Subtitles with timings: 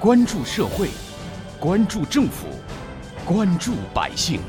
[0.00, 0.88] 关注社会，
[1.58, 2.46] 关注政府，
[3.22, 4.40] 关注百姓，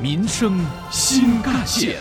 [0.00, 1.96] 民生新干线。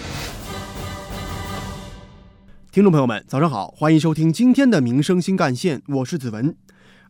[2.72, 6.56] 听众朋友们，早上好，欢迎收听今天的《民生新干线》，我是子文。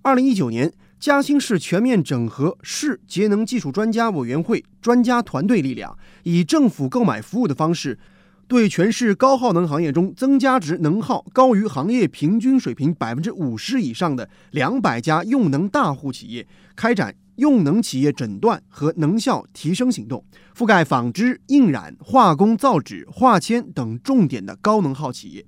[0.01, 7.99] 二零一九年，嘉兴市全面整合市节能技术专家委员会专家团队力量，以政府购买服务的方式。
[8.47, 20.23] 对全市高耗能行业中增加值能耗高于行业平均水平百分之五十以上的两百家用能大户企业，开展用能企业诊断和能效提升行动，
[20.55, 25.45] 覆盖纺织、印染、化工、造纸、化纤等重点的高能耗企业，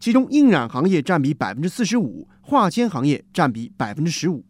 [0.00, 4.44] 其中印染行业占比百分之四十五，化纤行业占比百分之十五。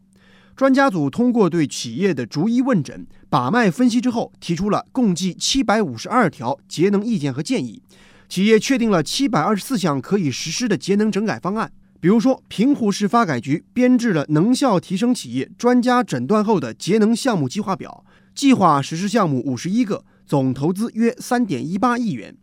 [0.60, 7.80] 专家组通过对企业的逐一问诊、把脉分析之后，提出了共计七百五十二条节能意见和建议。
[8.28, 11.72] 企业确定了七百二十四项可以实施的节能整改方案。
[11.98, 18.04] 比如说，平湖市发改局编制了能效提升企业专家诊断后的节能项目计划表，
[18.34, 22.36] 计划实施项目五十一个，总投资约三点一八亿元。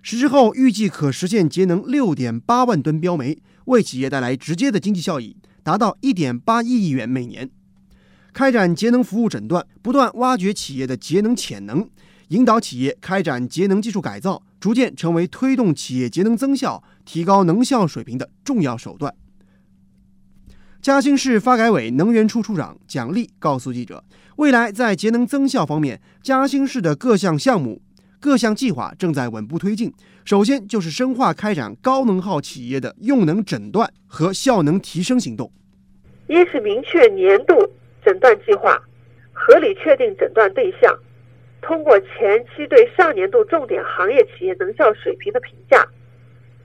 [0.00, 7.50] 实施后预计可实现节能六点八万吨标煤，为企业带来直接的经济效益，达到一点八亿亿元每年。
[8.34, 11.88] 开展节能服务诊断，不断挖掘企业的节能潜能，
[12.28, 19.14] 引导企业开展节能技术改造，逐渐成为推动企业节能增效、提高能效水平的重要手段。
[20.82, 24.02] 嘉兴市发改委能源处处长蒋丽告诉记者，
[24.34, 27.80] 未来在节能增效方面，嘉兴市的各项项目、
[28.18, 29.94] 各项计划正在稳步推进。
[30.24, 35.52] 首先就是深化开展高能耗企业的用能诊断和效能提升行动。
[36.26, 37.54] 一是明确年度。
[38.04, 38.80] 诊断计划，
[39.32, 40.96] 合理确定诊断对象，
[41.62, 45.86] 通过前期对上年度重点行业企业能效水平的评价，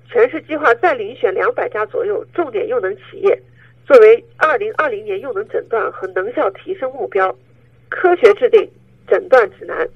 [0.09, 3.41] 全市计划再遴选两百家左右重点用能企业，
[3.87, 7.33] 作为二零二零年用能诊断和能效提升目标，
[7.89, 8.69] 科学制定
[9.07, 9.87] 诊断指南。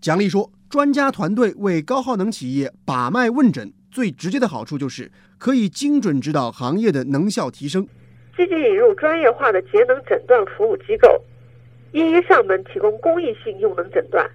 [0.00, 7.86] 蒋丽说，专家团队为高耗能企业把脉问诊，最直接的好处就是可以精准指导行业的能效提升。
[8.36, 11.24] 积极引入专业化的节能诊断服务机构，
[11.92, 14.30] 一一上门提供公益性用能诊断。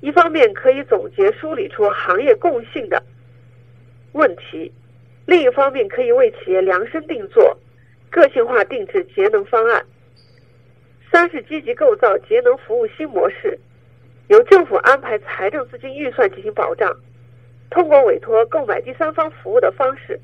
[0.00, 3.00] 一方面可以总结梳理出行业共性的
[4.12, 4.72] 问题，
[5.26, 7.56] 另一方面可以为企业量身定做、
[8.10, 9.84] 个性化定制节能方案。
[11.12, 13.58] 三是积极构造节能服务新模式，
[14.28, 16.96] 由政府安排财政资金预算进行保障，
[17.70, 20.18] 通过委托购买第三方服务的方式，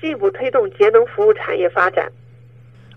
[0.00, 2.10] 进一步推动节能服务产业发展。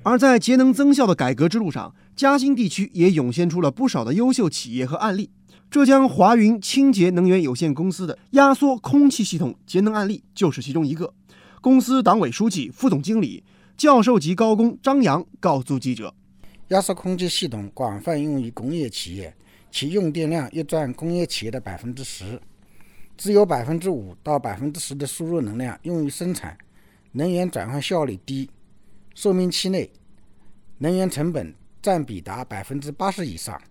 [0.04, 5.30] 而在节能增效的改革之路上，嘉兴地区也涌现出了不少的优秀企业和案例。
[5.70, 11.14] 浙江华云清洁能源有限公司的压缩空气系统节能案例就是其中一个。
[11.62, 13.44] 公司党委书记、副总经理、
[13.78, 16.12] 教授级高工张扬告诉记者
[16.70, 19.32] ：“压缩空气系统广泛用于工业企业，
[19.70, 22.42] 其用电量约占工业企业的百分之十，
[23.16, 26.58] 只有百分之五到百分之十的输入能量用于生产，
[27.12, 28.50] 能源转换效率低。”
[29.22, 29.88] 寿命期内，
[30.80, 33.62] 能源成本占比达百分之八十以上，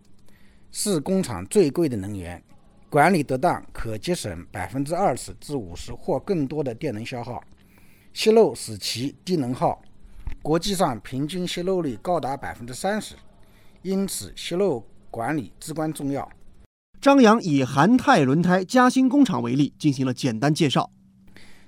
[0.71, 2.41] 是工厂最贵的能源。
[2.88, 7.43] 管理得当，可节省百分之二十至五十或更多的电能消耗。
[8.12, 9.83] 泄漏使其低能耗，
[10.41, 13.16] 国际上平均泄漏率高达百分之三十，
[13.83, 16.31] 因此泄漏管理至关重要。
[17.00, 20.93] 张扬以韩泰轮胎嘉兴工厂为例，进行了简单介绍。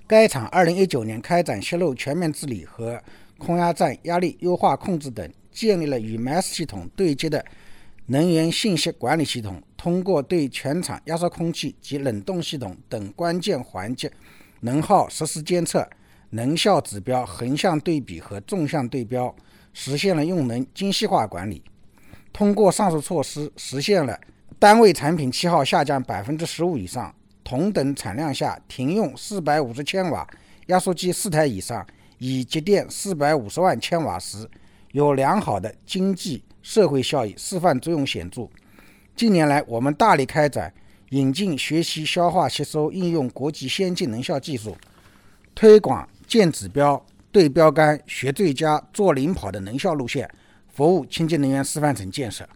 [0.07, 3.01] 该厂二零一九年开展泄漏全面治理和
[3.43, 7.43] 空压站压力优化控制等，建立了与 MES 系统对接的
[8.05, 9.61] 能源信息管理系统。
[9.75, 14.09] 通过对全厂压缩空气及冷冻系统等关键环节
[14.61, 15.85] 能耗实时监测、
[16.29, 19.35] 能效指标横向对比和纵向对标，
[19.73, 21.61] 实现了用能精细化管理。
[22.31, 24.17] 通过上述措施，实现了
[24.57, 30.25] 单位产品气耗下降百分之十五以上，同等产量下停用四百五十千瓦
[30.67, 31.85] 压缩机四台以上。
[32.17, 34.49] 以节电四百五十万千瓦时，
[34.91, 38.47] 有良好的经济社会效益，示范作用显著。
[39.15, 40.73] 近年来，我们大力开展
[41.09, 44.75] 引进、学习、消化、吸收、应用国际先进能效技术，
[45.53, 50.29] 推广建指标、对标杆、学最佳、做领跑的能效路线，
[50.73, 52.47] 服务清洁能源示范城建设。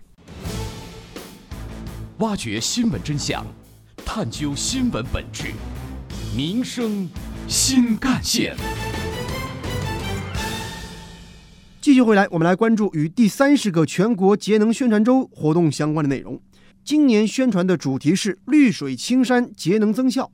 [2.20, 3.46] 挖掘新闻真相，
[4.04, 5.54] 探究新闻本质，
[6.36, 7.08] 民生
[7.48, 8.56] 新干线。
[11.98, 16.40] 续回来，我们来关注与第三十个全国节能宣传周活动相关的内容。
[16.84, 20.32] 今年宣传的主题是“绿水青山，节能增效”。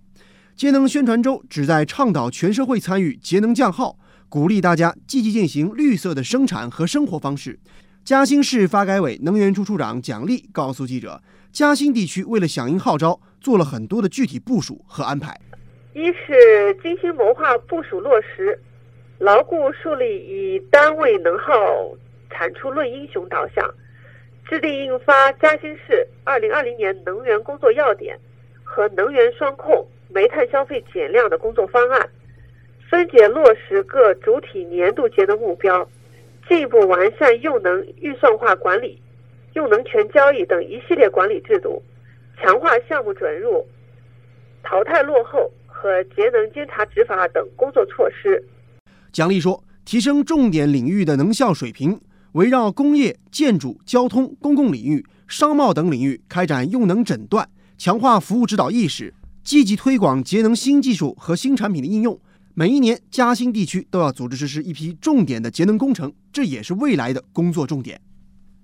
[0.58, 7.58] 节能宣传周旨在倡导全社会参与节能降耗，鼓励大家积极践行绿色的生产和生活方式。
[8.04, 11.24] 嘉兴市发改委能源处处长蒋丽告诉记者，
[11.54, 15.40] 嘉兴地区为了响应号召，做了很多的具体部署和安排。
[15.96, 18.60] 一是精心谋划部署落实，
[19.24, 21.56] 牢固树立以单位能耗
[22.30, 23.74] 产出论英雄导向，
[24.46, 28.20] 制定印发嘉兴市二零二零年能源工作要点
[28.66, 32.10] 和能源双控、煤炭消费减量的工作方案，
[32.90, 35.88] 分解落实各主体年度节能目标。
[36.50, 39.02] 进一步完善用能预算化管理、
[39.54, 41.82] 用能权交易等一系列管理制度，
[42.42, 43.66] 强化项目准入、
[44.64, 48.44] 淘汰落后和节能监察执法等工作措施。
[49.14, 52.02] 奖励说：“提升重点领域的能效水平，
[52.32, 59.14] 围绕工业、建筑、交通、公共领域、商贸等领域开展用能诊断，强化服务指导意识，
[59.44, 62.20] 积极推广节能新技术和新产品的应用。”
[62.56, 68.02] 每一年，嘉兴地区都要组织实施一批重点的节能工程，这也是未来的工作重点。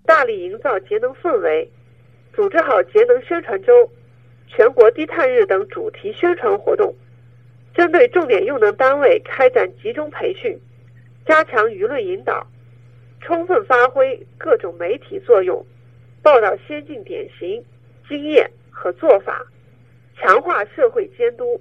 [0.05, 1.71] 大力营造节能氛围，
[2.35, 3.71] 组织好节能宣传周、
[4.47, 6.93] 全国低碳日等主题宣传活动，
[7.73, 10.57] 针对重点用能单位开展集中培训，
[11.25, 12.45] 加强舆论引导，
[13.21, 15.65] 充分发挥各种媒体作用，
[16.21, 17.63] 报道先进典型、
[18.07, 19.45] 经验和做法，
[20.17, 21.59] 强化社会监督。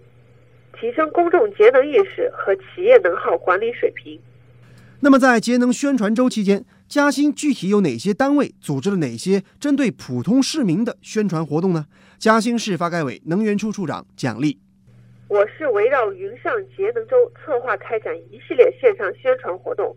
[0.81, 4.21] 提升公众节能意识和企业能耗管理水平。
[5.01, 11.87] 那么，在节能宣传周期间，嘉兴具体有哪些单位组织了哪些针对普通市民的宣传活动呢？
[12.17, 14.59] 嘉兴市发改委能源处处长蒋丽：
[15.29, 19.95] 我是围绕云上节能周策划开展一系列线上宣传活动，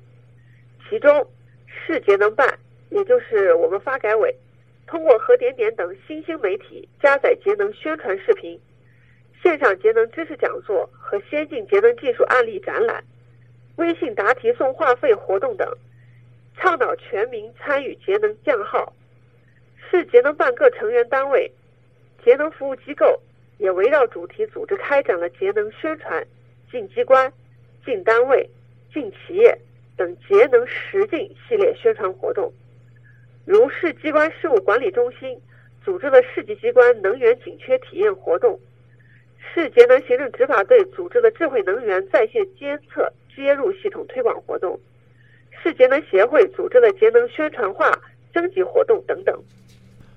[0.89, 1.25] 其中
[1.65, 4.35] 市节能办，也就是我们发改委，
[4.85, 8.59] 通过核点点等新兴媒体加载节能宣传视频。
[9.41, 13.01] 线上节能知识讲座和先进节能技术案例展览，
[13.77, 15.65] 微信答题送话费活动等，
[16.57, 18.91] 倡导全民参与节能降耗。
[19.89, 21.49] 市节能办各成员单位、
[22.23, 23.19] 节能服务机构
[23.61, 26.25] 也围绕主题组织开展了节能宣传、
[26.71, 27.31] 进机关、
[27.85, 28.49] 进单位、
[28.91, 29.55] 进企业
[29.95, 32.51] 等节能实境系列宣传活动。
[33.45, 35.39] 如市机关事务管理中心
[35.85, 38.59] 组织的市级机关能源紧缺体验活动。
[39.53, 44.79] 市节能行政执法队组织的智慧能源在线监测接入系统推广活动，
[45.61, 47.91] 市节能协会组织的节能宣传画
[48.33, 49.39] 征集活动等等。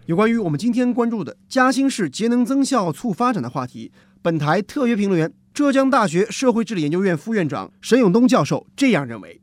[0.07, 3.91] 有关于我们今天关注的嘉兴市节能增效促发展的话题，
[4.21, 9.41] 本台特约评论员、浙江大学社会治理研究院副院长沈永东教授这样认为：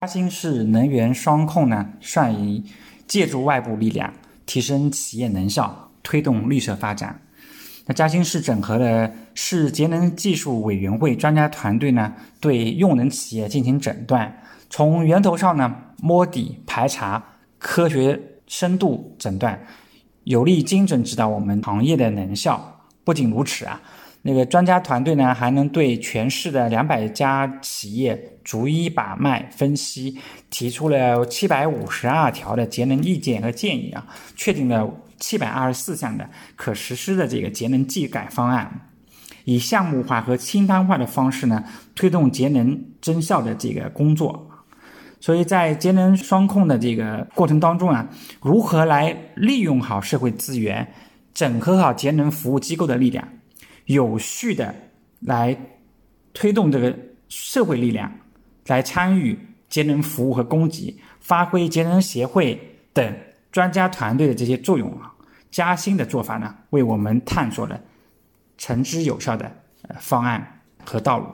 [0.00, 2.62] 嘉兴市能源双控呢，善于
[3.06, 4.14] 借助外部力量
[4.46, 7.20] 提升企业能效，推动绿色发展。
[7.84, 17.22] 那嘉兴市整合了市节能技术委员会专家团队呢，对用能企业进行诊断，从源头上呢摸底排查，
[17.58, 19.58] 科学深度诊断，
[20.24, 22.82] 有力精准指导我们行业的能效。
[23.02, 23.80] 不仅如此啊，
[24.20, 30.18] 那个专家团队呢还能对全市的两百家企业逐一把脉分析，
[30.50, 34.06] 提出了七百五十二条的节能意见和建议啊，
[34.36, 34.92] 确定了。
[35.18, 38.90] 七百二十四项的可实施的这个节能技改方案，
[39.44, 41.62] 以项目化和清单化的方式呢，
[41.94, 44.50] 推动节能增效的这个工作。
[45.22, 48.08] 所以在节能双控的这个过程当中啊，
[48.42, 50.92] 如何来利用好社会资源，
[51.32, 53.26] 整合好节能服务机构的力量，
[53.84, 54.74] 有序的
[55.20, 55.56] 来
[56.34, 56.98] 推动这个
[57.28, 58.12] 社会力量
[58.66, 59.38] 来参与
[59.68, 62.60] 节能服务和供给，发挥节能协会
[62.92, 63.16] 等
[63.52, 65.14] 专家团队的这些作用啊。
[65.52, 67.80] 嘉兴的做法呢，为我们探索了
[68.58, 69.48] 成之有效的
[70.00, 71.26] 方案和道路。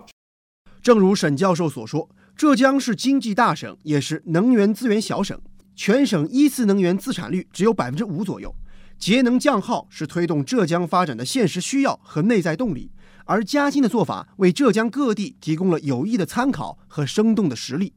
[0.82, 2.06] 正如沈教授所说，
[2.38, 5.36] 浙江是经济大省，也是能源资源小省，
[5.74, 8.54] 全省一次能源自产率只有百分之五左右。
[8.96, 12.92] 节能降耗是推动浙江发展的现实需要和内在动力，
[13.24, 17.92] 而嘉兴的做法为浙江各地提供了有益的参考和生动的实例。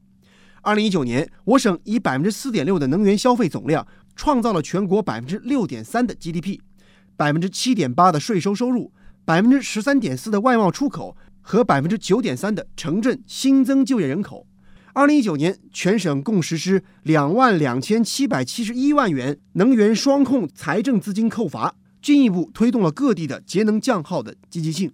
[0.63, 3.85] 二零一九年，我省以百分之四点六的能源消费总量。
[4.15, 6.59] 创造了全国百分之六点三的 GDP，
[7.15, 8.91] 百分之七点八的税收收入，
[9.23, 14.47] 百分之十三点四的外贸出口和百分之九点三的城镇新增就业人口。
[14.93, 24.91] 二零一九年，全省共实施两万两千七百七十一万元能源双控财政资金扣罚，进一步推动了各地的节能降耗的积极性。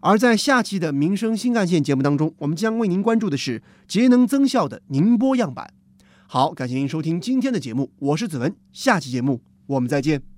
[0.00, 5.72] 而在下期的民生新干线节目当中，我们将为您关注的是节能增效的宁波样板。
[6.26, 10.31] 好，感谢您收听今天的节目，我是子文，下期节目我们再见。